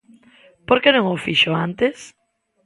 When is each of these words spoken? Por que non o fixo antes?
Por 0.67 0.77
que 0.81 0.89
non 0.93 1.05
o 1.15 1.17
fixo 1.25 1.51
antes? 1.67 1.97